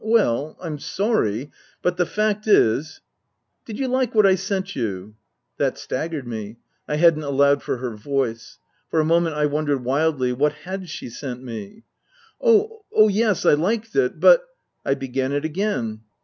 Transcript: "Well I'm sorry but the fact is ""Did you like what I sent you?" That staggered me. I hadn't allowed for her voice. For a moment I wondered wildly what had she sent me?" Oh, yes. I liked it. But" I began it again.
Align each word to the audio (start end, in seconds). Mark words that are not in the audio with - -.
"Well 0.17 0.57
I'm 0.59 0.79
sorry 0.79 1.51
but 1.83 1.97
the 1.97 2.07
fact 2.07 2.47
is 2.47 3.01
""Did 3.67 3.77
you 3.77 3.87
like 3.87 4.15
what 4.15 4.25
I 4.25 4.33
sent 4.33 4.75
you?" 4.75 5.13
That 5.57 5.77
staggered 5.77 6.27
me. 6.27 6.57
I 6.87 6.95
hadn't 6.95 7.21
allowed 7.21 7.61
for 7.61 7.77
her 7.77 7.95
voice. 7.95 8.57
For 8.89 8.99
a 8.99 9.05
moment 9.05 9.35
I 9.35 9.45
wondered 9.45 9.85
wildly 9.85 10.33
what 10.33 10.53
had 10.53 10.89
she 10.89 11.07
sent 11.11 11.43
me?" 11.43 11.83
Oh, 12.41 12.81
yes. 13.09 13.45
I 13.45 13.53
liked 13.53 13.95
it. 13.95 14.19
But" 14.19 14.43
I 14.87 14.95
began 14.95 15.33
it 15.33 15.45
again. 15.45 15.99